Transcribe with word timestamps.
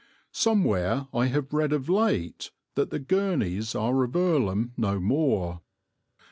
Somewhere 0.33 1.05
I 1.13 1.27
have 1.27 1.53
read 1.53 1.71
of 1.71 1.87
late 1.87 2.49
that 2.73 2.89
the 2.89 2.97
Gurneys 2.97 3.75
are 3.75 4.03
of 4.03 4.15
Earlham 4.15 4.73
no 4.75 4.99
more. 4.99 5.61